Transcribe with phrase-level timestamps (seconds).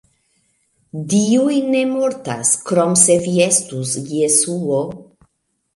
[1.11, 4.83] Dioj ne mortas, krom se vi estus Jesuo.